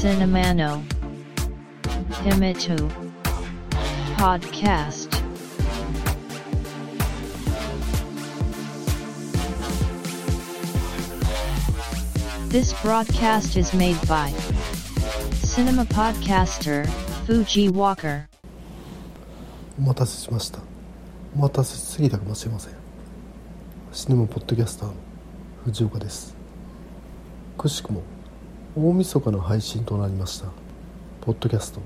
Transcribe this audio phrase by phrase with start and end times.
[0.00, 0.82] Cinemano
[2.22, 2.76] Himitu
[4.16, 5.10] Podcast
[12.48, 14.30] This broadcast is made by
[15.44, 16.86] Cinema Podcaster
[17.26, 18.28] Fuji Walker
[19.78, 20.60] お待たせしました
[21.34, 22.74] お待たせしすぎたかもしれません
[23.92, 24.94] シネマポッドキャスターの
[25.64, 26.34] 藤岡です
[27.58, 28.02] くしくも
[28.73, 30.47] 大晦日の配信となりました。
[31.19, 31.81] ポッドキャスト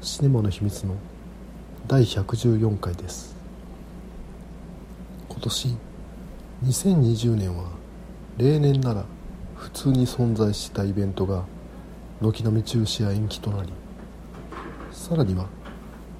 [0.00, 0.94] シネマの秘密の
[1.86, 3.36] 第114回です。
[5.28, 5.76] 今年
[6.64, 7.64] 2020年は
[8.38, 9.04] 例年なら
[9.56, 11.44] 普通に存在したイベントが
[12.22, 13.70] 軒並み中止や延期となり
[14.92, 15.48] さらには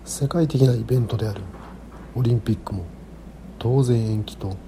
[0.05, 1.41] 世界的なイベントである
[2.15, 2.85] オリンピックも
[3.59, 4.59] 当然延期と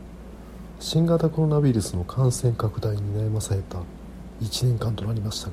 [0.81, 3.83] 新型コロナウイルスの感染拡大に悩まされた
[4.41, 5.51] 1年間となりました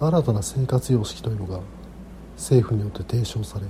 [0.00, 1.60] が新たな生活様式というのが
[2.36, 3.66] 政府によって提唱され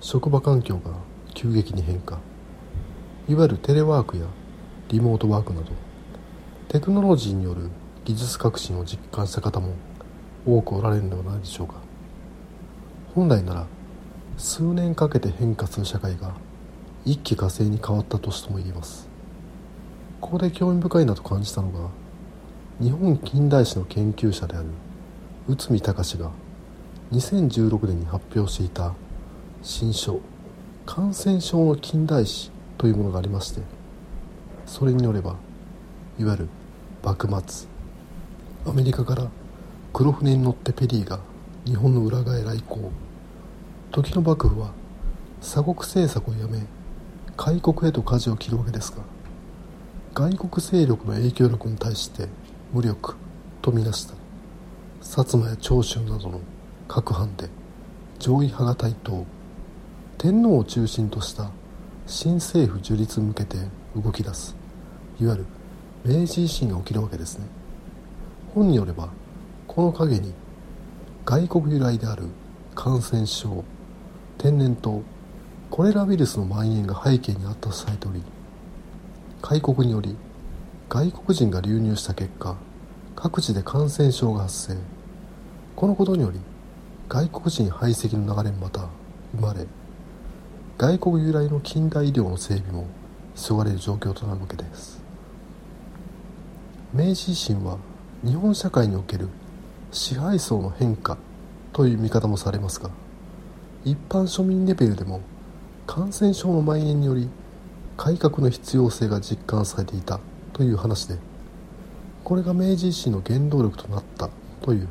[0.00, 0.92] 職場環境が
[1.34, 2.18] 急激に変化
[3.28, 4.26] いわゆるテレワークや
[4.88, 5.72] リモートワークなど
[6.68, 7.70] テクノロジーによる
[8.04, 9.74] 技術革新を実感した方も
[10.46, 11.74] 多くおられるのではないでしょうか。
[13.14, 13.66] 本来なら
[14.36, 16.34] 数年かけて変化する社会が
[17.04, 19.08] 一気呵成に変わった年とも言えます。
[20.20, 21.88] ここで興味深いなと感じたのが
[22.78, 24.66] 日本近代史の研究者である
[25.48, 26.30] 内海隆が
[27.10, 28.92] 2016年に発表していた
[29.62, 30.20] 新書
[30.84, 33.62] 「感染症の近代史」というものがありまして
[34.66, 35.36] それによれば
[36.18, 36.48] いわゆる
[37.02, 37.66] 幕末
[38.66, 39.30] アメリカから
[39.94, 41.20] 黒船に乗ってペリーが
[41.64, 42.90] 日本の裏側へ来航
[43.90, 44.72] 時の幕府は
[45.40, 46.66] 鎖国政策をやめ
[47.38, 48.98] 開国へと舵を切るわけですが
[50.12, 52.28] 外国勢力の影響力に対して
[52.72, 53.16] 無力
[53.62, 54.14] とみなした
[55.00, 56.40] 薩摩や長州などの
[56.88, 57.48] 各藩で
[58.18, 59.26] 上位派が台頭。
[60.18, 61.50] 天皇を中心とした
[62.06, 63.58] 新政府樹立に向けて
[63.94, 64.56] 動き出す。
[65.20, 65.46] いわゆる
[66.20, 67.46] 明治維新が起きるわけですね。
[68.54, 69.10] 本によれば
[69.66, 70.32] この陰に
[71.24, 72.24] 外国由来である
[72.74, 73.64] 感染症
[74.38, 75.02] 天然痘
[75.70, 78.22] コレラウイルスの蔓延が背景にあったとされており
[79.42, 80.16] 開国により
[80.88, 82.56] 外国人が流入した結果
[83.16, 84.78] 各地で感染症が発生。
[85.74, 86.38] このことにより
[87.08, 88.88] 外国人排斥の流れもまた
[89.34, 89.66] 生まれ
[90.78, 92.86] 外国由来の近代医療の整備も
[93.34, 95.02] 急がれる状況となるわけです。
[96.94, 97.78] 明治維新は
[98.24, 99.28] 日本社会における
[99.90, 101.18] 支配層の変化
[101.72, 102.90] という見方もされますが
[103.84, 105.20] 一般庶民レベルでも
[105.86, 107.28] 感染症の蔓延により
[107.96, 110.20] 改革の必要性が実感されていた。
[110.56, 111.18] という話で
[112.24, 114.30] これが明治維新の原動力となった
[114.62, 114.88] という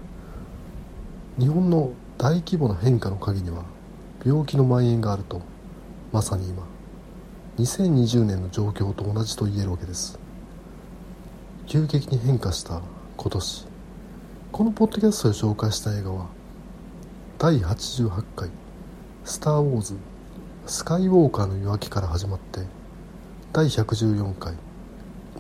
[1.40, 3.64] 日本の大規模な変化の陰には
[4.24, 5.42] 病気の蔓延があると
[6.12, 6.68] まさに今
[7.58, 10.20] 2020年の状況と同じと言えるわけです。
[11.66, 12.82] 急激に変化した
[13.18, 13.66] 今年
[14.52, 16.28] このポッドキャストで紹介した映画は
[17.40, 18.50] 第88回
[19.26, 19.96] 「スター・ウォーズ
[20.68, 22.62] スカイウォーカーの夜明け」から始まって
[23.52, 24.54] 第114回「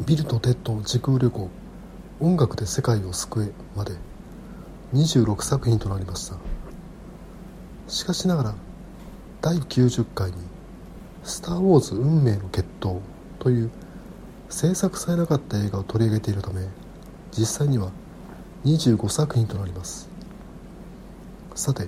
[0.03, 1.49] ビルとテッド時空旅行
[2.19, 3.93] 音楽で世界を救え」まで
[4.93, 6.35] 26作品となりました。
[7.87, 8.55] しかしながら
[9.41, 10.37] 第90回に
[11.23, 12.99] 「スター・ウォーズ運命の決闘」
[13.39, 13.71] という
[14.49, 16.67] 制作されなかった映画を取り上げているため
[17.31, 17.91] 実際には
[18.65, 20.09] 25作品となります。
[21.55, 21.87] さて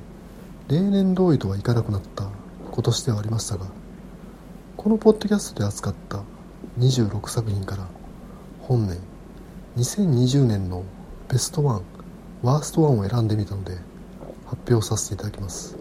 [0.69, 2.29] 例年通りとはいかなくなった
[2.71, 3.65] 今年ではありましたが
[4.77, 6.21] このポッドキャストで扱った
[6.77, 7.87] 26作品から。
[8.61, 8.99] 本年
[9.77, 10.83] 2020年の
[11.29, 11.81] ベストワン
[12.43, 13.77] ワーストワンを選んでみたので
[14.45, 15.77] 発表させていただきます。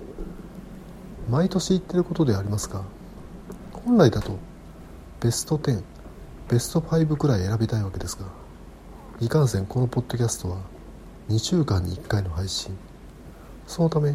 [1.29, 2.85] 毎年言ってることではありますが
[3.73, 4.39] 本来だと
[5.21, 5.83] ベスト10
[6.49, 8.27] ベスト5くらい選びたいわけですが
[9.19, 10.59] いかんせんこのポッドキャストは
[11.29, 12.77] 2週間に1回の配信。
[13.67, 14.15] そのため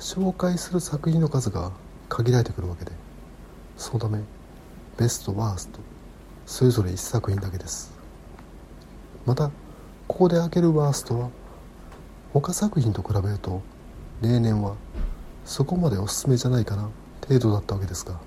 [0.00, 1.70] 紹介する作品の数が
[2.08, 2.90] 限られてくるわけで
[3.76, 4.20] そのため
[4.98, 5.78] ベストワースト
[6.50, 7.92] それぞれ1作品だけです。
[9.24, 9.52] また
[10.08, 11.30] ここで開けるワーストは
[12.34, 13.62] 他作品と比べると
[14.20, 14.74] 例年は
[15.44, 16.90] そこまでおすすめじゃないかな
[17.24, 18.18] 程度だったわけですが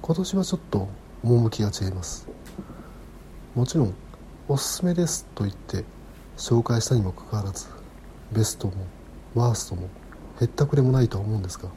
[0.00, 0.88] 今年はちょっと
[1.22, 2.26] 趣が違います。
[3.54, 3.94] もちろん
[4.48, 5.84] おすすめですと言って
[6.38, 7.66] 紹介したにもかかわらず
[8.32, 8.72] ベストも
[9.34, 9.90] ワーストも
[10.40, 11.68] へったくれもないとは思うんですが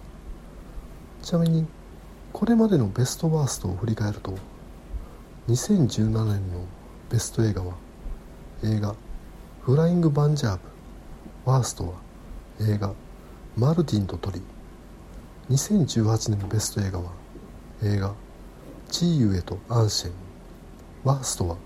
[1.21, 1.67] ちなみに
[2.31, 4.37] これまでのベストワーストを振り返ると
[5.49, 6.65] 2017年の
[7.09, 7.73] ベスト映画は
[8.63, 8.95] 映画
[9.61, 10.61] 「フライング・バンジャーブ」
[11.51, 11.93] ワーストは
[12.61, 12.93] 映画
[13.57, 14.41] 「マルティンと鳥」
[15.51, 17.11] 2018年のベスト映画は
[17.81, 18.13] 映画
[18.89, 20.13] 「チーユエとアンシェン」
[21.03, 21.57] ワーストは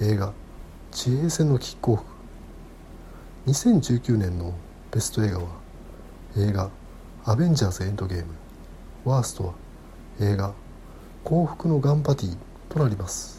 [0.00, 0.32] 映画
[0.92, 2.04] 「地平線のキックオフ」
[3.50, 4.54] 2019年の
[4.92, 5.44] ベスト映画は
[6.36, 6.70] 映画
[7.26, 8.32] 「アベンジャーズエンドゲーム」
[9.04, 9.54] ワーストは
[10.20, 10.54] 映画
[11.24, 12.36] 「幸福のガンパティ」
[12.78, 13.38] となります。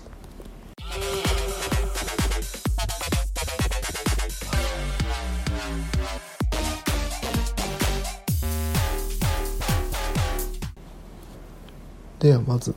[12.20, 12.76] ではまず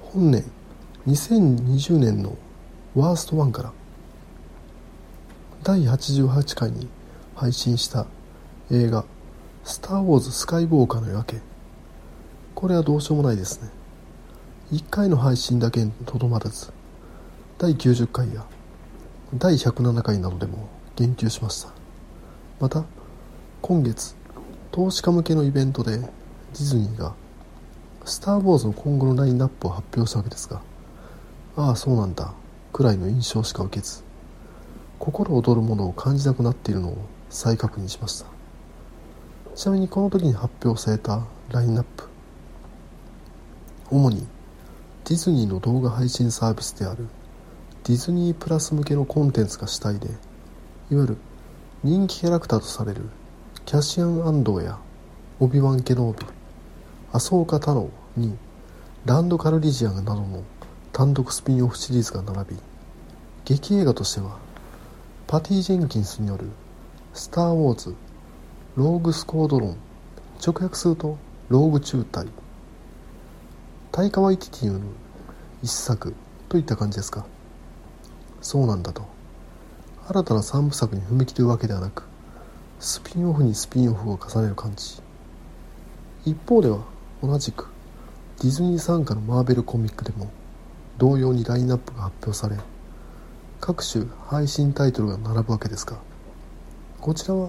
[0.00, 0.42] 本年
[1.06, 2.34] 2020年の
[2.94, 3.72] ワースト1から
[5.62, 6.88] 第88回に
[7.34, 8.06] 配信した
[8.70, 9.04] 映画
[9.64, 11.42] 「スター・ウォーズ・スカイ・ウォーカーの夜明け」
[12.54, 13.83] これはどうしようもないですね。
[14.74, 16.72] 1回の配信だけにとどまらず
[17.58, 18.44] 第90回や
[19.32, 21.68] 第107回などでも言及しました。
[22.58, 22.84] また
[23.62, 24.16] 今月
[24.72, 26.08] 投資家向けのイベントでディ
[26.56, 27.14] ズニーが
[28.04, 30.60] 「スター・ウォーズ」の今後のラインナップを発表したわけですが
[31.56, 32.34] ああそうなんだ
[32.72, 34.02] くらいの印象しか受けず
[34.98, 36.96] 心躍るものを感じなくなっているのを
[37.30, 38.26] 再確認しました。
[39.54, 42.08] ちなみにこの時に発表されたラインナップ
[43.88, 44.26] 主に
[45.06, 47.06] ディズニーの動画配信サービスである
[47.82, 51.16] ディズニープラス向けのコンテンツが主体でいわゆる
[51.82, 53.02] 人気キャラクターとされる
[53.66, 54.78] キャシアン・アンドーや
[55.40, 56.24] オビワン・ケノービ
[57.12, 58.34] アソーカ太郎に
[59.04, 60.42] ランド・カルリジアンなどの
[60.94, 62.56] 単独スピンオフシリーズが並び
[63.44, 64.38] 劇映画としては
[65.26, 66.48] パティ・ジェンキンスによる
[67.12, 67.94] 「スター・ウォーズ・
[68.74, 69.76] ローグ・スコードロン」
[70.42, 71.18] 直訳すると
[71.50, 72.26] 「ローグ中隊」
[73.94, 74.86] タイカワイティティによる
[75.62, 76.16] 一作
[76.48, 77.24] といった感じですか。
[78.42, 79.06] そうなんだと。
[80.08, 82.02] 新たな三部作に踏み切るわけではなく
[82.80, 85.00] スピンオフにスピンオフを重ねる感じ。
[86.24, 86.80] 一方では
[87.22, 87.68] 同じく
[88.42, 90.28] ディズニー傘下のマーベルコミックでも
[90.98, 92.56] 同様にラインナップが発表され
[93.60, 95.98] 各種配信タイトルが並ぶわけですが
[97.00, 97.48] こちらは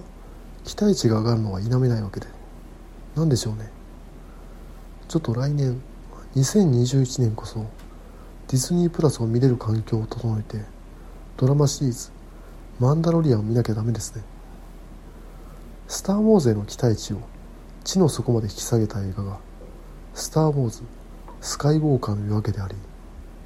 [0.64, 2.28] 期待値が上がるのは否めないわけで
[3.16, 3.68] 何でしょうね。
[5.08, 5.82] ちょっと来年
[6.36, 7.60] 2021年こそ
[8.48, 10.66] ディズニープラスを見れる環境を整えて
[11.38, 12.10] ドラマシリーズ
[12.78, 14.22] 「マンダロリアン」を見なきゃダメですね。
[15.88, 17.20] スター・ウォーズへの期待値を
[17.84, 19.38] 地の底まで引き下げた映画が
[20.12, 20.82] 「スター・ウォーズ
[21.40, 22.74] スカイ・ウォーカーの夜明け」であり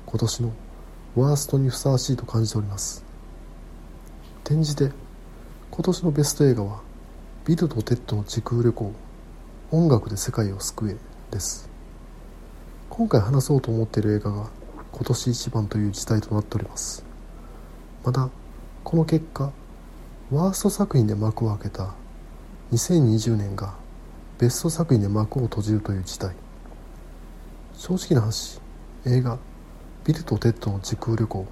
[0.06, 0.52] 今年の
[1.14, 3.04] ワーストにふさわしいと感じております。
[4.43, 4.90] 転じて
[5.70, 6.81] 今年のベスト映画は
[7.44, 8.93] ビルとテッドの時空旅行
[9.70, 10.96] 音楽で世界を救え
[11.31, 11.69] です。
[12.90, 14.50] 今回話そうと思っている映画が
[14.90, 17.04] 今年一番という事態となっております。
[18.04, 18.28] また
[18.82, 19.52] この結果
[20.32, 21.94] ワースト作品で幕を開けた
[22.72, 23.75] 2020年が
[24.38, 26.34] ベスト作品で幕を閉じるという事態。
[27.75, 28.60] 正直な話
[29.06, 29.38] 映画
[30.04, 31.46] ビルとテッドの時空旅行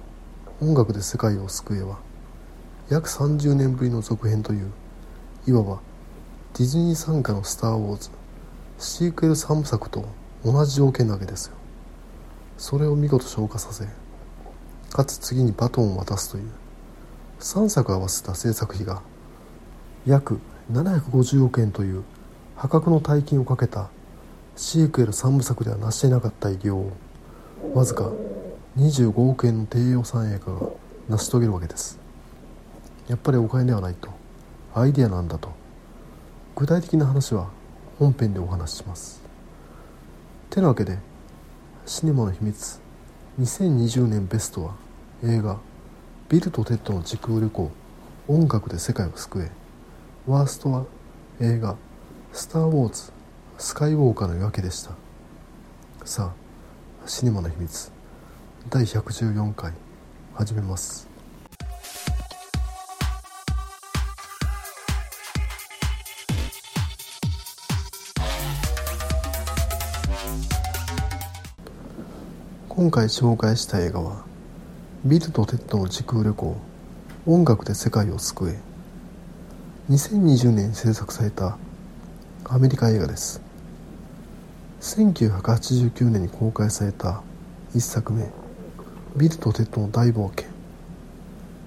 [0.61, 1.99] 音楽で世界を救えは
[2.89, 4.71] 約30年ぶりの続編という
[5.47, 5.79] いわば
[6.57, 8.09] ディズニー傘下の「スター・ウォーズ」
[8.77, 10.05] シークエル3部作と
[10.43, 11.55] 同じ条件なわけですよ。
[12.57, 13.85] それを見事消化させ
[14.91, 16.49] かつ次にバトンを渡すという。
[17.39, 19.01] 3作合わせた制作費が
[20.05, 20.39] 約
[20.71, 22.03] 750億円という
[22.55, 23.89] 破格の大金をかけた
[24.55, 26.91] シークエル3部作では成し得なかった偉業を
[27.73, 28.11] わずか
[28.77, 30.69] 25億円の低予算映画が
[31.07, 31.97] 成し遂げるわけです。
[33.07, 34.09] やっぱりお金ではないと
[34.75, 35.49] アイデアなんだと
[36.55, 37.49] 具体的な話は
[37.97, 39.18] 本編でお話しします。
[40.59, 40.97] てなわけで
[41.85, 42.81] シネマの秘密。
[43.39, 44.75] 2020年ベストは
[45.23, 45.57] 映画
[46.27, 47.71] 「ビルとテッドの時空旅行
[48.27, 49.51] 音楽で世界を救え」
[50.27, 50.83] ワーストは
[51.39, 51.77] 映画
[52.33, 53.13] 「スター・ウォーズ
[53.57, 54.91] スカイウォーカーの夜明け」でした。
[56.03, 57.91] さあシネマの秘密。
[58.69, 59.71] 第114回
[60.33, 61.08] 始めます。
[72.79, 74.23] 今回紹介した映画は
[75.03, 76.55] 「ビルとテッドの時空旅行
[77.25, 78.57] 音楽で世界を救え」
[79.91, 81.57] 2020年に制作された
[82.45, 83.41] アメリカ映画です。
[84.79, 87.21] 1989年に公開された
[87.75, 88.31] 1作目
[89.17, 90.47] ビルとテッドの大冒険。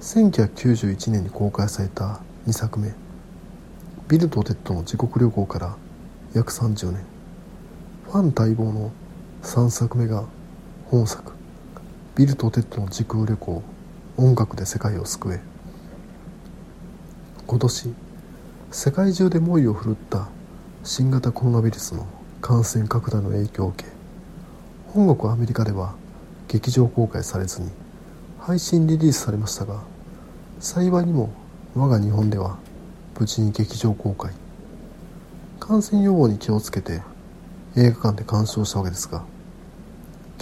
[0.01, 2.91] 1991年に公開された2作目
[4.09, 5.77] ビルとテッドの地獄旅行から
[6.33, 7.05] 約30年。
[8.05, 8.91] ファン待望の
[9.43, 10.25] 3作目が
[10.93, 11.33] 本作。
[12.17, 13.63] ビルとテッドの時空旅行
[14.19, 15.41] 音楽で世界を救え。
[17.47, 17.95] 今年
[18.71, 20.29] 世界中で猛威を振るった
[20.85, 22.07] 新型コロナウイルスの
[22.43, 23.91] 感染拡大の影響を受け
[24.93, 25.95] 本国アメリカでは
[26.47, 27.71] 劇場公開されずに
[28.39, 29.81] 配信リリースされましたが
[30.61, 31.33] 幸いにも
[31.75, 32.59] 我が日本では
[33.19, 34.31] 無事に劇場公開。
[35.59, 37.01] 感染予防に気をつけて
[37.79, 39.25] 映画館で鑑賞したわけですが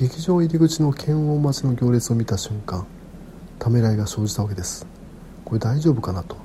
[0.00, 2.86] 劇場入り口の検温待ちの行列を見た瞬間
[3.58, 4.86] ためらいが生じたわけです。
[5.44, 6.38] これ大丈夫かなと。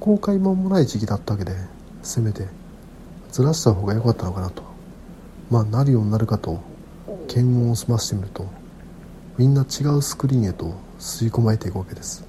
[0.00, 1.56] 公開間もない時期だったわけで
[2.02, 2.46] せめて
[3.32, 4.62] ずらした方が良かったのかなと。
[5.50, 6.60] まあなるようになるかと
[7.26, 8.44] 検温を済ましてみると
[9.38, 12.22] みんな違うスクリーンへと吸い込まれていくわけです。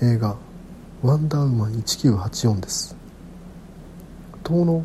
[0.00, 0.36] 映画
[1.02, 2.94] 「ワンダーウーマン1984」です。
[4.46, 4.84] 当の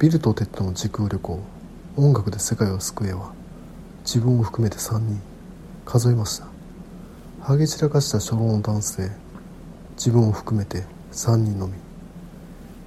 [0.00, 1.38] ビルとテッドの時空旅行
[1.96, 3.40] 音楽で世界を救えは
[4.04, 5.20] 自分を含めて3人
[5.84, 6.46] 数えました。
[7.40, 9.10] ハゲ散らかした初老の男性
[9.96, 11.74] 自分を含めて3人のみ。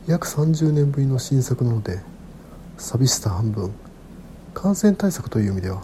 [0.08, 2.00] 約30年ぶりの新作なので
[2.78, 3.74] 寂しさ半分
[4.54, 5.82] 感染対策という意味では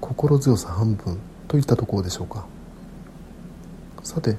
[0.00, 2.46] 心強さ半分といったところでしょうか。
[4.02, 4.36] さて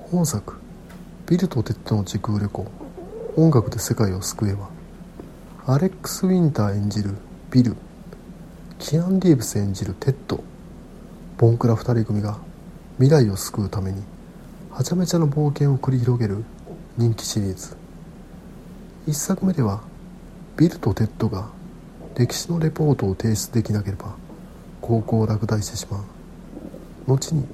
[0.00, 0.54] 本作
[1.28, 2.66] 「ビルとテッドの時空旅行
[3.36, 4.70] 音楽で世界を救え」
[5.72, 7.14] アレックス・ウィンター演じる
[7.50, 7.76] ビル、
[8.78, 10.42] キアヌ・リーブス演じるテッド
[11.36, 12.38] ボンクラ2人組が
[12.98, 14.02] 未来を救うために
[14.70, 16.44] はちゃめちゃな冒険を繰り広げる
[16.96, 17.76] 人気シリーズ。
[19.08, 19.82] 1作目では
[20.56, 21.48] ビルとテッドが
[22.16, 24.14] 歴史のレポートを提出できなければ
[24.80, 26.02] 高校を落第してしまう。
[27.08, 27.44] 後に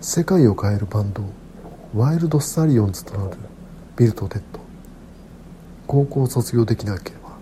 [0.00, 1.22] 世界を変えるバンド
[1.94, 3.36] ワイルド・スタリオンズとなる
[3.96, 4.60] ビルとテッド。
[5.86, 7.36] 高校を卒業できなければ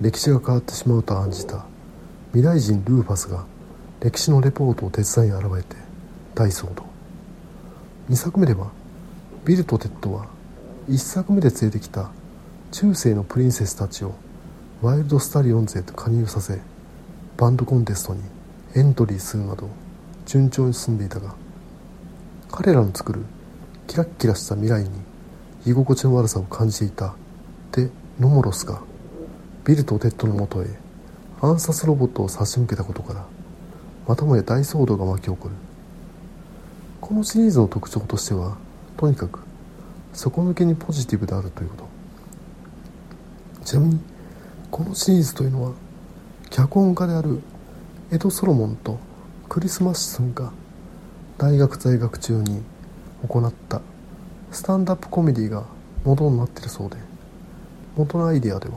[0.00, 1.66] 歴史が変わってしまうと案じた
[2.32, 3.44] 未来人ルーファスが
[4.00, 5.76] 歴史のレポートを手伝いに現れて
[6.34, 6.84] 大騒動。
[8.08, 8.70] 2作目では
[9.44, 10.26] ビルとテッドは
[10.88, 12.10] 1作目で連れてきた
[12.70, 14.14] 中世のプリンセスたちを
[14.80, 16.60] ワイルドスタリオンズへと加入させ
[17.36, 18.22] バンドコンテストに
[18.74, 19.68] エントリーするなど
[20.26, 21.34] 順調に進んでいたが
[22.50, 23.20] 彼らの作る
[23.86, 24.90] キラッキラした未来に
[25.66, 27.14] 居心地の悪さを感じていた
[27.72, 28.80] デ・ノモロスが
[29.64, 30.66] ビルとテッドのもとへ
[31.42, 33.26] 暗殺ロボットを差し向けたことから
[34.06, 35.54] またもや大騒動が巻き起こる。
[37.00, 38.56] このシリーズの特徴としては
[38.96, 39.40] とにかく
[40.12, 43.64] 底抜けにポジティブであるということ。
[43.64, 44.00] ちなみに
[44.70, 45.72] このシリーズというのは
[46.48, 47.40] 脚本家である
[48.12, 49.00] エド・ソロモンと
[49.48, 50.52] クリス・マシソンが
[51.38, 52.62] 大学在学中に
[53.26, 53.80] 行った
[54.52, 55.64] スタンダップコメディが
[56.04, 56.96] 元になっているそうで
[57.96, 58.74] 元のアイデアでは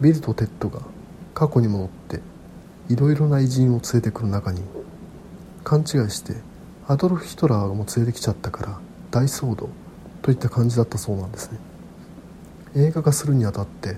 [0.00, 0.91] ビルとテッドが
[1.34, 2.20] 過去に戻って
[2.88, 4.62] いろいろな偉人を連れてくる中に
[5.64, 6.34] 勘違いして
[6.88, 8.78] アドルフ・ヒトラーも連れてきちゃったから
[9.10, 9.68] 大騒動
[10.20, 11.58] といった感じだったそうなんですね。
[12.74, 13.96] 映画化するにあたって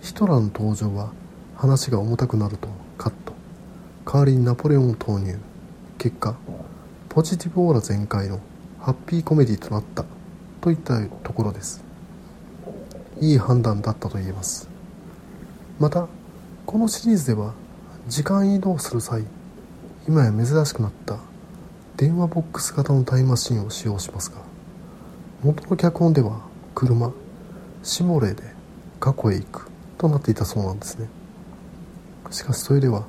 [0.00, 1.10] ヒトラーの登場は
[1.56, 3.32] 話が重たくなるとカット。
[4.04, 5.38] 代わりにナポレオンを投入。
[5.98, 6.36] 結果
[7.08, 8.40] ポジティブオーラ全開の
[8.80, 10.04] ハッピーコメディとなった。
[10.60, 11.82] といったところです。
[13.20, 14.68] いい判断だったと言えます。
[15.78, 16.08] また
[16.68, 17.54] このシリーズでは
[18.08, 19.24] 時間移動する際
[20.06, 21.16] 今や珍しくなった
[21.96, 24.36] 電話ボックス型のタイムマシンを使用しますが
[25.42, 26.42] 元の脚本では
[26.74, 27.10] 車
[27.82, 28.42] シモレーで
[29.00, 31.08] 過去へ行くとなっていたそうなんですね。
[32.30, 33.06] しかしそれでは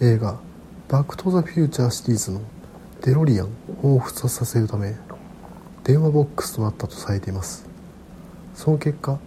[0.00, 0.40] 映画
[0.90, 2.40] 「バック・トゥ・ザ・フューチャー」シリーズの
[3.02, 3.46] デロリアン
[3.84, 4.96] を彷彿させるため
[5.84, 7.64] 電話ボックスとなったとされています。
[8.56, 9.20] その結果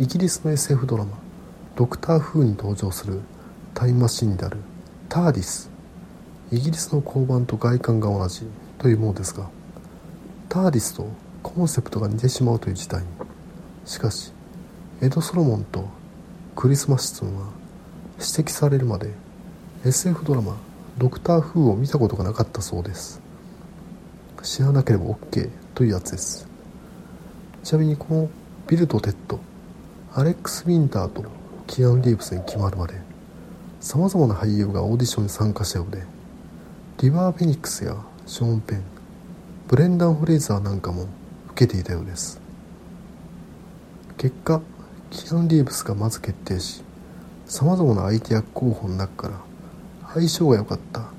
[0.00, 1.16] イギリスの SF ドラマ
[1.76, 3.20] 「ドクター・フー」に登場する
[3.74, 4.56] タイムマシンである
[5.10, 5.70] ターディス。
[6.50, 8.46] イギリスの交番と外観が同じ
[8.78, 9.48] というものですが
[10.48, 11.08] ターディスと
[11.42, 13.06] コンセプトが似てしまうという事態に。
[13.84, 14.32] しかし
[15.02, 15.84] エド・ソロモンと
[16.54, 17.48] クリスマスツンは
[18.14, 19.12] 指摘されるまで
[19.84, 20.56] SF ドラマ
[20.96, 23.20] 「ドクター・フー」を見たことがなかったそうです。
[24.42, 26.48] 知らなければ OK というやつです。
[27.64, 28.30] ちなみにこの
[28.66, 29.40] ビルとテッド
[30.14, 31.24] アレックス・ウィンターと
[31.66, 32.94] キアン・リーブスに決まるまで
[33.80, 36.02] さまざまな俳優がオーディションに参加したようで
[36.98, 37.96] リバー・フェニックスや
[38.26, 38.82] ショーン・ペン
[39.68, 41.08] ブレンダン・フレイザーなんかも
[41.52, 42.40] 受けていたようです。
[44.16, 44.62] 結果
[45.10, 46.82] キアン・リーブスがまず決定し
[47.46, 49.40] さまざまな相手役候補の中から
[50.14, 51.10] 相性が良かった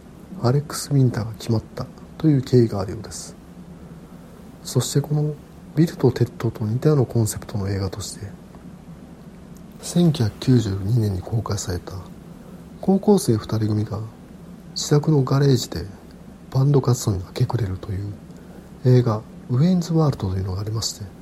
[0.41, 1.85] アレックス・ウィンターが決まった
[2.17, 3.35] という経緯があるようです。
[4.63, 5.33] そしてこの
[5.75, 8.25] ビルとテッドと似たようなコンセプトの映画として
[9.81, 11.93] 1992年に公開された。
[12.81, 13.99] 高校生2人組が
[14.75, 15.85] 自宅のガレージで
[16.51, 18.13] バンド活動に明け暮れるという
[18.85, 21.17] 映画ウェインズワールドというのがありまして。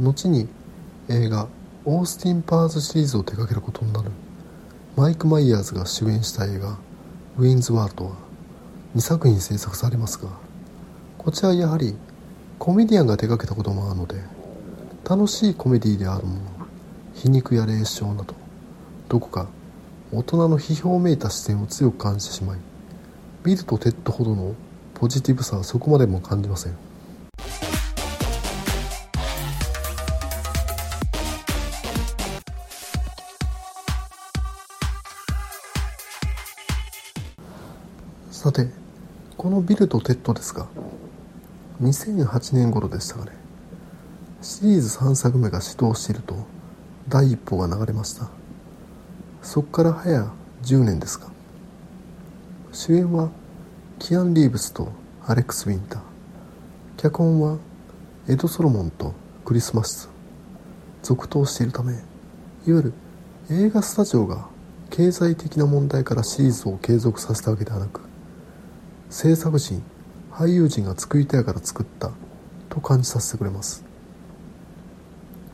[0.00, 0.48] 後に
[1.08, 1.48] 映画
[1.84, 4.10] 「オースティン・パワーズ」シリーズを手掛けることになる
[4.96, 6.78] マイク・マイヤーズが主演した映画
[7.38, 8.12] 「ウェインズワールド」は
[8.96, 10.28] 2作品制作されますが
[11.18, 11.94] こちらはやはり
[12.58, 14.16] コメディアンが手掛けたこともあるので
[15.08, 16.51] 楽しいコメディであるもの。
[17.14, 18.34] 皮肉や冷笑など
[19.08, 19.48] どこか
[20.12, 22.58] 大人の批評めいた視点を強く感じてしまい
[23.44, 24.54] ビルとテッドほどの
[24.94, 26.76] ポジティブさはそこまでも感じません。
[38.30, 38.68] さて
[39.36, 40.66] このビルとテッドですが
[41.80, 43.30] 2008年頃でしたかね。
[44.40, 46.34] シリーズ3作目が始動していると
[47.08, 48.28] 第一報が流れました。
[49.42, 50.30] そこから早
[50.62, 51.26] 10年ですが
[52.72, 53.30] 主演は
[53.98, 54.92] キアヌ・リーブスと
[55.26, 56.02] アレックス・ウィンター。
[56.96, 57.58] 脚本は
[58.28, 60.08] エド・ソロモンとクリス・マシソン。
[61.02, 62.02] 続投しているためいわ
[62.66, 62.92] ゆる
[63.50, 64.46] 映画スタジオが
[64.90, 68.02] 経済的な問題からシリーズを継続させたわけではなく
[69.10, 69.82] 制作陣
[70.30, 72.12] 俳優陣が作りたいから作った
[72.68, 73.84] と感じさせてくれます。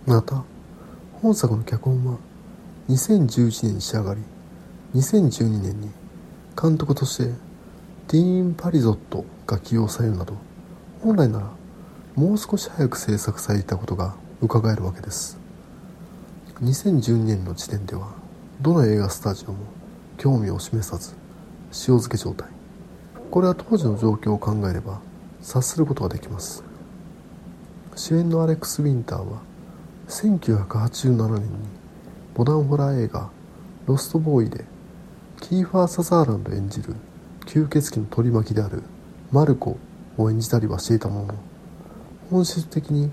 [0.07, 0.45] また
[1.21, 2.19] 本作の脚本は
[2.89, 4.21] 2011年に仕上がり
[4.95, 5.91] 2012年に
[6.61, 7.25] 監督として
[8.07, 10.35] ディーン・パリゾットが起用されるなど
[11.03, 11.51] 本来なら
[12.15, 15.39] もう少し早く制作されたことが伺えるわけです。
[16.63, 18.13] 2012年の時点では
[18.61, 19.59] どの映画スタジオも
[20.17, 21.15] 興味を示さず
[21.71, 22.49] 塩漬け状態。
[23.31, 25.01] これは当時の状況を考えれば
[25.41, 26.63] 察することができます。
[27.97, 29.48] 主演のアレックス・ウィンターは
[30.09, 31.49] 1987年に
[32.35, 33.31] モダンホラー映画
[33.87, 34.65] 「ロストボーイ」で
[35.41, 36.95] キーファー・サザーランド演じる
[37.45, 38.83] 吸血鬼の取り巻きである
[39.31, 39.77] マルコ
[40.17, 41.35] を演じたりはしていたものの
[42.31, 43.11] 本質的に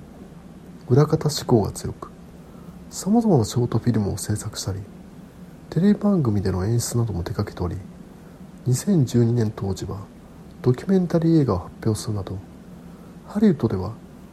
[0.88, 2.10] 裏方志向が強く
[2.90, 4.79] さまざまなショートフィルムを制作したり
[5.70, 7.75] テレビ番組での演出なども手掛けており
[8.68, 10.00] 2012年当時は
[10.62, 12.38] ドキュメンタリー映画を発表するなど
[13.27, 13.92] ハリウッドでは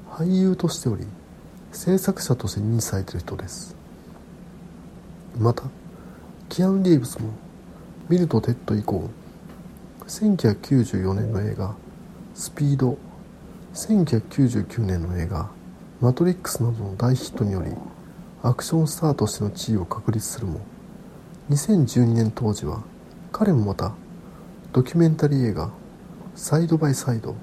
[0.08, 1.04] 俳優としており
[1.72, 3.74] 制作者として認知されている人です。
[5.38, 5.64] また
[6.48, 7.30] キアン・リーブスも
[8.08, 9.08] ビルとテッド以降
[10.06, 11.74] 1994年の映画
[12.34, 12.98] 「スピード」
[13.72, 15.48] 1999年の映画
[16.02, 17.72] 「マトリックス」などの大ヒットにより
[18.42, 20.60] アクションスターとしての地位を確立するも
[21.48, 22.82] 2012年当時は
[23.32, 23.92] 彼もまた
[24.74, 25.70] ドキュメンタリー映画
[26.36, 27.34] 「サイドバイサイド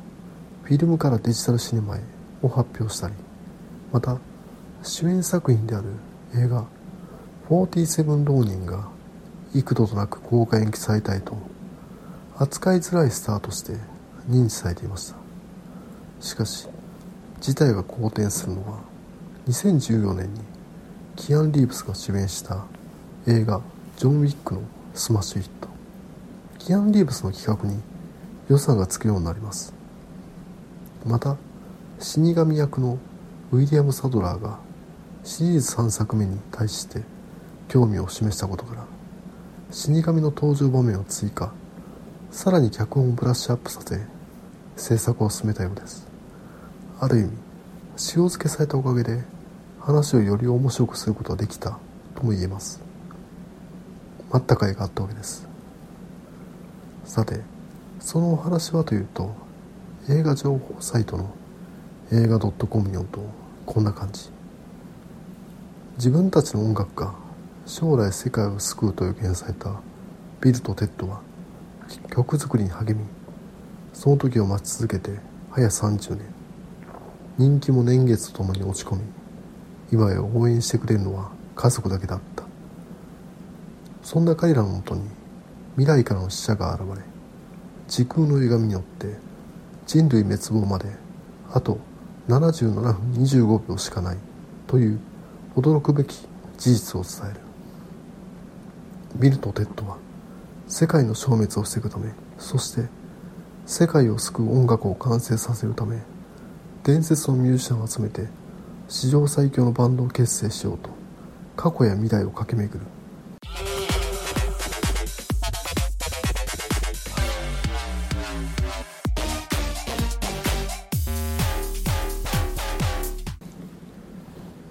[0.63, 2.01] フィルムからデジタルシネマへ」
[2.43, 3.15] を発表したり
[3.91, 4.17] また
[4.83, 5.85] 主演作品である
[6.35, 6.65] 映画
[7.49, 8.87] 「47浪人」が
[9.53, 11.35] 幾度となく公開延期されたいと
[12.37, 13.73] 扱いづらいスターとして
[14.29, 15.15] 認知されていました。
[16.21, 16.67] しかし
[17.41, 18.79] 事態が好転するのは
[19.47, 20.41] 2014年に
[21.15, 22.65] キアン・リーブスが主演した
[23.25, 23.61] 映画
[23.97, 24.61] 「ジョン・ウィック」の
[24.93, 25.67] スマッシュヒット。
[26.59, 27.79] キアン・リーブスの企画に
[28.49, 29.73] 予算がつくようになります。
[31.05, 31.37] また
[31.99, 32.97] 死神役の
[33.51, 34.59] ウィリアム・サドラーが
[35.23, 37.01] シリーズ3作目に対して
[37.67, 38.85] 興味を示したことから
[39.71, 41.51] 死神の登場場面を追加
[42.31, 43.99] さらに脚本をブラッシュアップさせ
[44.75, 46.07] 制作を進めたようです。
[46.99, 47.29] ある意味
[47.95, 49.23] 塩漬けされたおかげで
[49.79, 51.79] 話をより面白くすることができた
[52.15, 52.81] とも言えます。
[54.31, 55.47] 待った甲斐があったわけです。
[57.03, 57.41] さて
[57.99, 59.33] そのお話はというと
[60.07, 61.33] 映画情報サイトの
[62.11, 63.21] 映画 .com によると
[63.65, 64.29] こんな感じ。
[65.97, 67.13] 自分たちの音楽が
[67.65, 69.79] 将来世界を救うと予言された
[70.41, 71.21] ビルとテッドは
[72.09, 73.05] 曲作りに励み
[73.93, 75.19] その時を待ち続けて
[75.51, 76.25] 早30年
[77.37, 79.01] 人気も年月とともに落ち込み
[79.91, 82.49] 今や応援してくれるのは家族だけだった。
[84.01, 85.03] そんな彼らのもとに
[85.75, 87.03] 未来からの死者が現れ
[87.87, 89.17] 時空の歪みによって
[89.85, 90.89] 人類滅亡まで
[91.51, 91.77] あと
[92.29, 94.17] 77分25秒しかない
[94.67, 94.99] という
[95.55, 97.39] 驚くべき事実を伝える。
[99.15, 99.97] ビルとテッドは
[100.67, 102.87] 世界の消滅を防ぐためそして
[103.65, 105.97] 世界を救う音楽を完成させるため
[106.83, 108.27] 伝説のミュージシャンを集めて
[108.87, 110.91] 史上最強のバンドを結成しようと
[111.55, 112.98] 過去や未来を駆け巡る。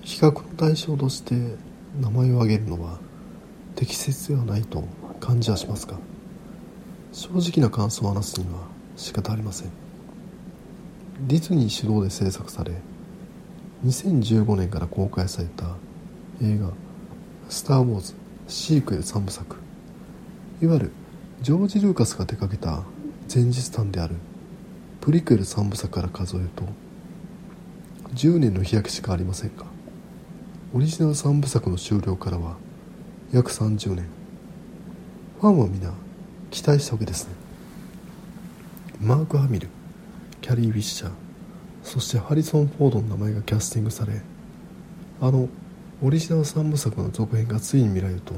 [0.08, 1.34] 比較の対象として
[2.00, 2.98] 名前を挙げるのは
[3.74, 4.82] 適切ではないと
[5.20, 5.98] 感じはしますが
[7.12, 8.60] 正直な感想を話すには
[8.96, 9.70] 仕方ありません。
[11.26, 12.72] ディズニー主導で制作され
[13.84, 15.76] 2015年から公開された
[16.42, 16.72] 映画
[17.50, 18.14] 「スター・ウォーズ」
[18.48, 19.56] シークエル3部作。
[20.62, 20.92] いわゆる
[21.42, 22.82] ジョージ・ルーカスが手掛けた
[23.32, 24.14] 前日譚である
[25.02, 26.64] プリクエル3部作から数えると
[28.14, 29.66] 10年の日焼けしかありませんが
[30.74, 32.56] オリジナル3部作の終了からは
[33.32, 34.04] 約30年。
[35.40, 35.90] ファンは皆
[36.50, 37.32] 期待したわけですね。
[39.00, 39.68] マーク・ハミル
[40.42, 41.10] キャリー・ウィッシャー
[41.82, 44.20] そしてハリソン・フォードの名前がキャスティングされ
[45.22, 45.48] あの
[46.02, 48.34] オリジナル3部作の続編がついに見られると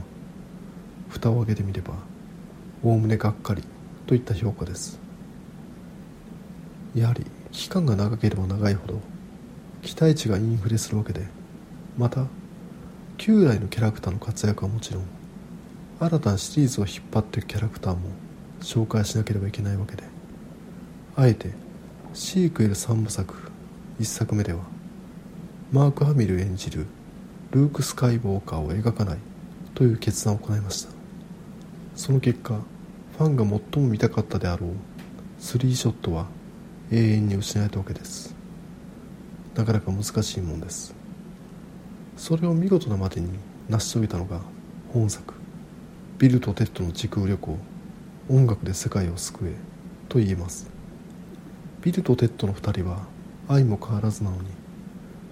[1.08, 1.94] 蓋を開けてみれば
[2.84, 3.64] おおむねがっかり
[4.06, 5.00] といった評価です。
[6.94, 9.00] やはり期間が長ければ長いほど
[9.82, 11.39] 期待値がインフレするわけで
[12.00, 12.24] また
[13.18, 15.04] 旧来のキャラクターの活躍はもちろん
[16.00, 18.00] 新たなシリーズを引っ張っていくキャラクターも
[18.62, 20.04] 紹介しなければいけないわけで
[21.14, 21.50] あえて
[22.14, 23.34] シークエル3部作
[23.98, 24.60] 1作目では
[25.72, 26.86] マーク・ハミル演じる
[27.50, 29.18] ルーク・スカイウォーカーを描かない
[29.74, 30.92] という決断を行いました。
[31.96, 32.60] その結果
[33.18, 34.70] ファンが最も見たかったであろう
[35.38, 36.28] スリーショットは
[36.90, 38.34] 永遠に失われたわけです。
[39.54, 40.98] なかなか難しいもんです。
[42.20, 43.30] それを見事なまでに
[43.70, 44.42] 成し遂げたのが
[44.92, 45.32] 本作。
[46.18, 47.56] ビルとテッドの時空旅行。
[48.28, 49.54] 音楽で世界を救え
[50.10, 50.68] と言えます。
[51.80, 53.06] ビルとテッドの2人は
[53.48, 54.42] 相も変わらずなのに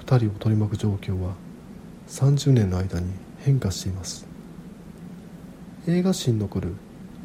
[0.07, 1.35] 2人を取り巻く状況は
[2.09, 4.27] 30年の間に変化しています。
[5.87, 6.72] 映画史に残る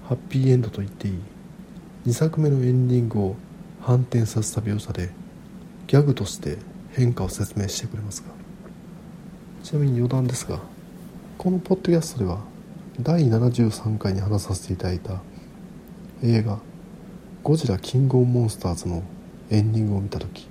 [0.09, 1.19] ハッピーエンドと言っていい
[2.07, 3.35] 2作目のエンディングを
[3.79, 5.11] 反転させた描写で
[5.87, 6.57] ギャグとして
[6.91, 8.42] 変化を説明してくれますが
[9.63, 10.59] ちなみに余談ですが
[11.37, 12.39] このポッドキャストでは
[12.99, 15.21] 第73回に話させていただいた
[16.21, 16.59] 映画
[17.43, 19.03] 「ゴジラキングオブモンスターズ」の
[19.49, 20.49] エンディングを見た時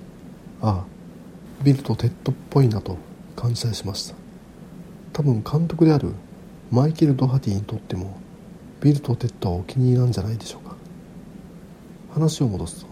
[0.63, 2.97] ああビルとテッドっぽいなと
[3.35, 4.15] 感じました。
[5.13, 6.13] 多分監督である
[6.71, 8.17] マイケル・ドハティにとっても
[8.81, 10.75] ビルとテッドはお気に入りなんじゃないでしょうか。
[12.15, 12.87] 話を戻すと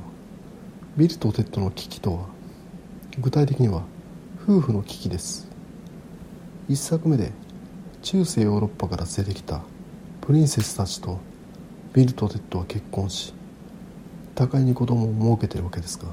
[0.98, 2.26] ビルとテッドの危機とは
[3.20, 3.84] 具体的には
[4.44, 5.51] 夫婦の危機です。
[6.72, 7.34] 一作目で
[8.02, 9.60] 中世ヨーロッパから連れてきた
[10.22, 11.20] プリンセスたちと
[11.92, 13.34] ビルとテッドは結婚し
[14.36, 16.06] 互いに子供を設けてるわけですが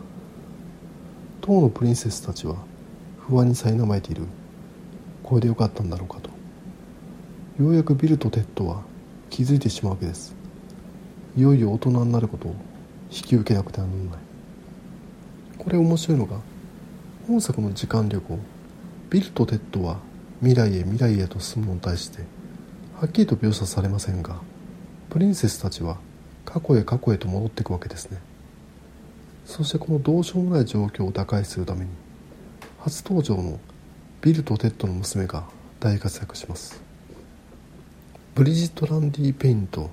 [1.42, 2.56] 当のプリンセスたちは
[3.20, 4.22] 不安に苛まれている
[5.22, 6.30] これでよかったんだろうかと。
[7.62, 8.82] ようやくビルとテッドは
[9.30, 10.34] 気づいてしまうわけです。
[11.36, 12.54] いよいよ大人になることを
[13.12, 14.18] 引き受けなくてはならない。
[15.56, 16.40] これ面白いのが
[17.28, 18.38] 本作の時間旅行
[19.10, 20.07] ビルとテッドは
[20.40, 22.22] 未来へ未来へと進むのに対して
[23.00, 24.40] はっきりと描写されませんが
[25.10, 25.98] プリンセスたちは
[26.44, 28.18] 過去へ過去へと戻っていくわけですね。
[29.44, 31.90] そしてこのどうしようもない状況を打開するために
[32.80, 33.58] 初登場の
[34.20, 35.44] ビルとテッドの娘が
[35.80, 36.80] 大活躍します。
[38.34, 39.90] ブリジット・ランディ・ペインと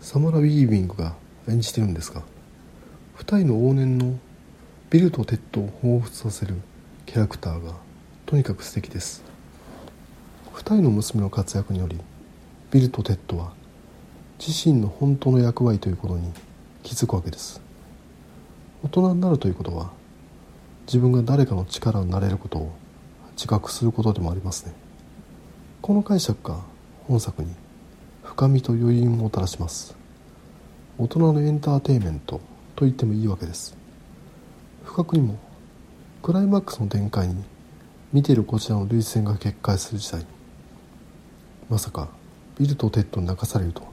[0.00, 1.14] サマラ・ウィービングが
[1.48, 2.22] 演じてるんですが
[3.18, 4.18] 2人の往年の
[4.88, 6.54] ビルとテッドを彷彿させる
[7.04, 7.74] キャラクターが
[8.24, 9.29] とにかく素敵です。
[10.54, 11.98] 2人の娘の活躍により
[12.70, 13.52] ビルとテッドは
[14.38, 16.32] 自身の本当の役割ということに
[16.82, 17.60] 気づくわけです。
[18.82, 19.90] 大人になるということは
[20.86, 22.72] 自分が誰かの力になれることを
[23.32, 24.72] 自覚することでもありますね。
[25.82, 26.60] この解釈が
[27.06, 27.54] 本作に
[28.22, 29.94] 深みと余韻をもたらします。
[30.98, 32.40] 大人のエンターテインメント
[32.76, 33.76] と言ってもいいわけです。
[34.84, 35.38] 不覚にも
[36.22, 37.44] クライマックスの展開に
[38.12, 40.26] 見ているこちらの涙腺が決壊する次第に
[41.70, 42.08] まさか
[42.58, 43.86] ビルとテッドに泣かされるとは。
[43.86, 43.92] も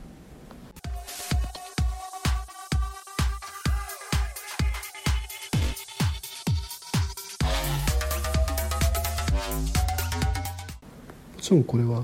[11.39, 12.03] ちろんこれは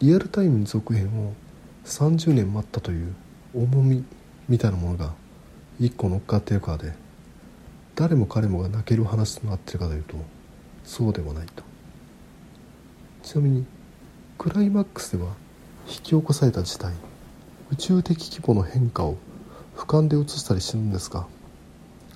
[0.00, 1.34] リアルタイムに続編を
[1.84, 3.14] 30年待ったという
[3.54, 4.04] 重み
[4.48, 5.12] みたいなものが
[5.78, 6.92] 一個乗っかっているからで
[7.94, 10.16] 誰も彼もが泣ける話となっているかというと
[10.82, 11.62] そうではないと。
[13.22, 13.66] ちなみに
[14.44, 15.30] クライマックスでは
[15.88, 16.92] 引き起こされた事態
[17.72, 19.16] 宇宙的規模の変化を
[19.74, 21.26] 俯瞰で映したりしてるんですが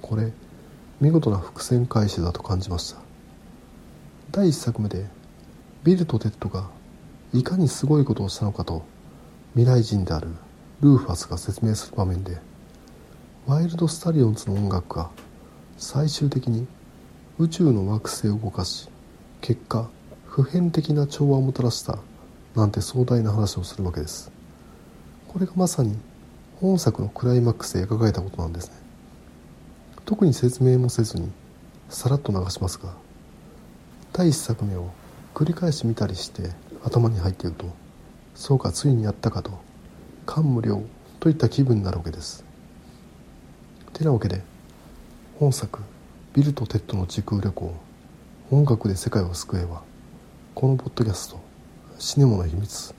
[0.03, 0.31] これ
[1.01, 3.01] 見事な伏線回収だと感じました。
[4.31, 5.07] 第1作目で
[5.85, 6.69] ビルとテッドが
[7.33, 8.83] いかにすごいことをしたのかと
[9.55, 10.29] 未来人である
[10.83, 12.37] ルーファスが説明する場面で
[13.47, 15.09] ワイルド・スタリオンズの音楽が
[15.79, 16.67] 最終的に
[17.39, 18.91] 宇宙の惑星を動かし
[19.41, 19.89] 結果
[20.27, 21.99] 普遍的な調和をもたらした
[22.59, 24.31] なんて壮大な話をするわけです。
[25.29, 25.97] これがまさに
[26.61, 28.77] 本作のクライマックスで描かれたことなんですね。
[30.05, 31.31] 特に説明もせずに
[31.89, 32.95] さらっと流しますが
[34.13, 34.91] 第1作目を
[35.35, 36.51] 繰り返し見たりして
[36.83, 37.67] 頭に入っていると
[38.35, 39.53] そうかついにやったかと
[40.27, 40.83] 感無量
[41.21, 42.45] といった気分になるわけです。
[43.93, 44.43] てなわけで
[45.39, 45.81] 本作
[46.35, 47.75] 「ビルとテッドの時空旅行
[48.51, 49.83] 音楽で世界を救え」は
[50.55, 51.41] このポッドキャスト
[52.01, 52.95] 「シネマの秘密」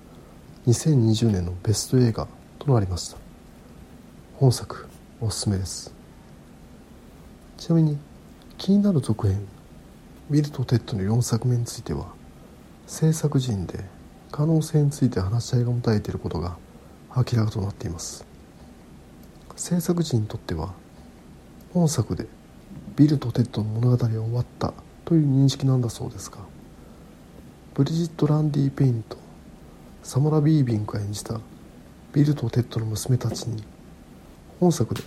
[0.67, 2.27] 2020年のベスト映画
[2.59, 3.17] となりました。
[4.35, 4.87] 本作
[5.21, 5.93] おすすめです。
[7.57, 7.97] ちなみに
[8.57, 9.39] 気になる続編
[10.29, 12.07] 「ビルとテッド」の4作目については
[12.87, 13.85] 制作陣で
[14.31, 16.57] 可能性について話し合いが持たれていることが
[17.15, 18.25] 明らかとなっています。
[19.55, 20.73] 制作陣にとっては
[21.73, 22.27] 本作で
[22.97, 24.73] ビルとテッドの物語は終わった
[25.05, 26.39] という認識なんだそうですが
[27.79, 29.15] ブリジット・ランディ・ペインと
[30.03, 31.39] サマラ・ウィービングが演じた
[32.11, 33.63] ビルとテッドの娘たちに
[34.59, 35.01] 本作で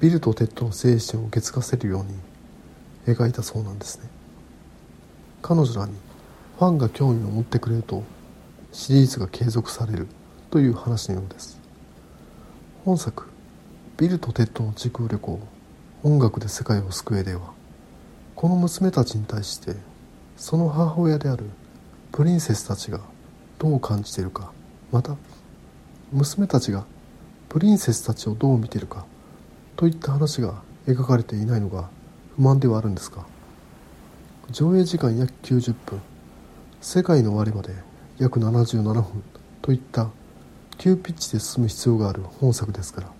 [0.00, 4.08] ビルとテッドの精神を受け継がせるように描いたそうなんですね。
[5.40, 5.92] 彼女らに
[6.58, 8.02] ファンが興味を持ってくれると
[8.72, 10.08] シリーズが継続される
[10.50, 11.60] という話のようです。
[12.84, 13.28] 本作
[13.98, 15.38] 「ビルとテッドの時空旅行
[16.02, 17.52] 音楽で世界を救え」では
[18.34, 19.76] この娘たちに対して
[20.36, 21.44] その母親である
[22.14, 23.00] プリンセスたちが
[23.58, 24.52] どう感じているか
[24.92, 25.16] また
[26.12, 26.84] 娘たちが
[27.48, 29.04] プリンセスたちをどう見ているか
[29.74, 31.90] といった話が描かれていないのが
[32.36, 33.26] 不満ではあるんですが
[34.48, 36.00] 上映時間約90分
[36.80, 37.74] 世界の終わりまで
[38.18, 39.04] 約77分
[39.60, 40.08] といった
[40.78, 43.10] 急ピッチで進む必要がある本作ですから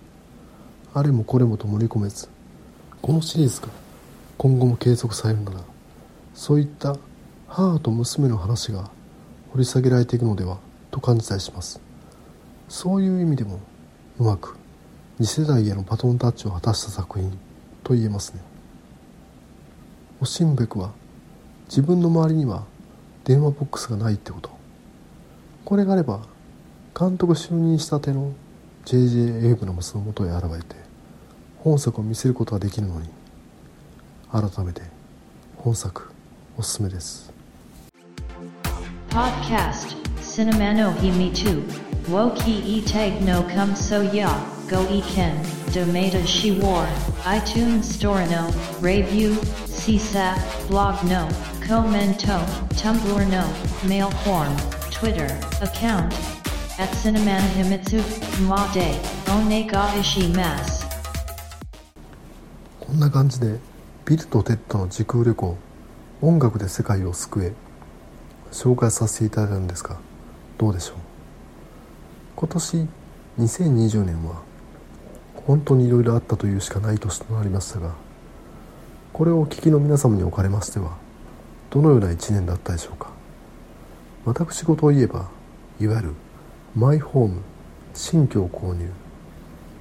[0.93, 2.29] あれもこれもと盛り込めず
[3.01, 3.67] このシリーズが
[4.37, 5.59] 今後も継続されるなら
[6.33, 6.95] そういった
[7.55, 8.91] 母と娘の話が
[9.53, 10.57] 掘り下げられていくのでは
[10.91, 11.79] と感じたりします。
[12.67, 13.61] そういう意味でも
[14.19, 14.57] うまく
[15.21, 17.39] 次世代へのバトンタッチを果たした作品
[17.81, 18.41] と言えますね。
[20.19, 20.91] おしんべくは
[21.69, 22.65] 自分の周りには
[23.23, 24.49] 電話ボックスがないってこと。
[25.63, 26.27] これがあれば
[26.93, 28.33] 監督就任したての
[28.83, 29.47] J.J.
[29.47, 30.75] エイブラムスのもとへ現れて
[31.59, 33.09] 本作を見せることができるのに
[34.29, 34.81] 改めて
[35.55, 36.11] 本作
[36.57, 37.34] おすすめです。
[39.14, 41.62] Podcast Cinema no Himi 2
[42.08, 44.30] Woki e tag no come so ya
[44.68, 45.36] Go e ken
[45.72, 46.86] Domata she war
[47.26, 49.34] iTunes Store no Review
[49.66, 51.28] CSAP Blog no
[51.66, 52.38] Commento
[52.80, 53.44] Tumblr no
[53.88, 54.56] Mail form
[54.90, 55.28] Twitter
[55.62, 56.12] account
[56.78, 58.00] at Cineman Himitsu
[58.48, 58.88] Ma de
[59.28, 60.80] Onega Ishimasu
[62.80, 63.58] こんな感じで
[64.04, 65.56] ビルとテッドの時空旅行
[66.22, 67.63] 音楽で世界を救え
[68.55, 69.97] 紹介させていただいたんですが
[70.57, 70.95] どうでしょう？
[72.37, 72.87] 今年
[73.37, 74.41] 2020年は
[75.35, 77.93] 本当にいろいろあったというしかない年となりましたが
[79.11, 80.95] これをお聞きの皆様におかれましては
[81.69, 83.09] どのような一年だったでしょうか？
[84.23, 85.29] 私事を言えば
[85.81, 86.13] いわゆる
[86.77, 87.41] マイホーム
[87.93, 88.89] 新居を購入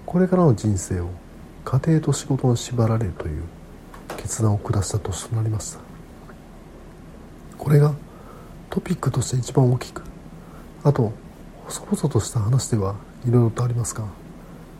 [0.04, 1.10] これからの人生を
[1.64, 3.44] 家庭と仕事に縛られるという
[4.16, 5.78] 決断を下した年となりました。
[7.56, 7.94] これが
[8.74, 10.02] トピックとして一番大きく。
[10.82, 11.12] あと
[11.66, 14.04] 細々とした話ではいろいろとありますが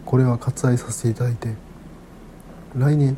[0.04, 1.54] これは割愛させていただいて
[2.76, 3.16] 来年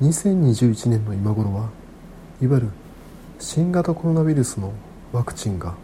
[0.00, 1.70] 2021年の今頃は
[2.42, 2.68] いわゆる
[3.38, 4.72] 新型コロナウイルスの
[5.12, 5.76] ワクチンが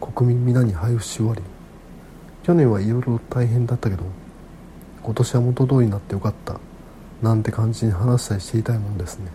[0.00, 1.42] 国民皆に配布し終わり
[2.44, 4.04] 去年はいろいろ大変だったけど
[5.02, 6.60] 今年は元通りになってよかった
[7.20, 9.32] なんて感じに話したりしていたいもんですね。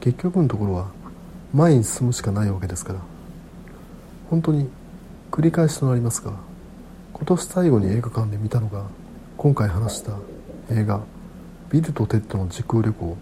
[0.00, 0.90] 結局のところは
[1.54, 3.00] 前に進むしかないわけですから。
[4.30, 4.68] 本当に
[5.30, 6.32] 繰り返しとなりますが
[7.12, 8.84] 今年最後に映画館で見たのが
[9.36, 10.12] 今回話した
[10.70, 11.00] 映画
[11.70, 13.16] 「ビルとテッドの時空旅行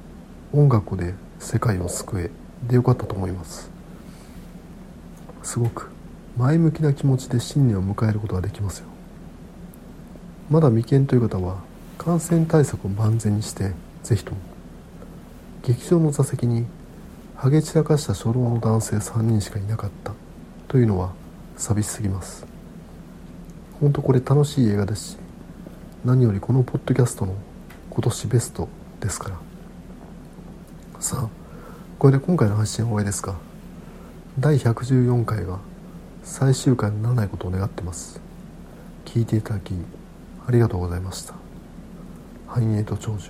[0.53, 2.31] 音楽で世界を救え」
[2.67, 3.71] でよかったと思います。
[5.43, 5.91] すごく
[6.39, 8.87] 前向きな気持ちで新年を迎えることができますよ。
[10.51, 11.59] まだ未見という方は
[11.99, 14.39] 感染対策を万全にしてぜひとも
[15.63, 16.67] 劇場の座席に
[17.45, 20.15] ハゲ散らかした初老の男性3人しかいなかった。
[20.67, 21.13] というのは
[21.59, 22.47] 寂しすぎます。
[23.79, 25.17] 本当これ楽しい映画ですし
[26.07, 27.35] 何よりこのポッドキャストの
[27.91, 28.67] 今年ベスト
[28.99, 29.37] ですから。
[31.01, 31.29] さあ
[31.99, 33.35] これで今回の配信は終わりですが
[34.41, 35.59] 第114回が
[36.23, 38.23] 最終回にならないことを願ってます。
[39.05, 39.75] 聞いていただき
[40.47, 41.35] ありがとうございました。
[42.49, 43.29] 繁栄と長寿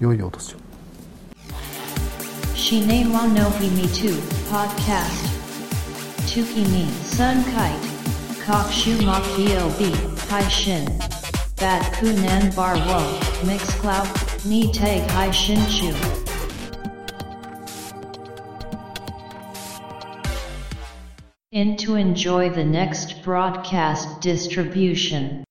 [0.00, 0.63] 良いお年を。
[2.64, 4.10] Shine wa no himi 2
[4.50, 5.26] podcast.
[6.28, 7.88] Tuki ni sun kite.
[8.46, 10.86] Kok shu mok bob Pai shin.
[11.60, 13.00] Bat kunan bar wo.
[13.44, 14.08] Mixcloud
[14.46, 15.92] Ni Tag Hai Shinshu.
[21.52, 25.44] In to enjoy the next broadcast distribution.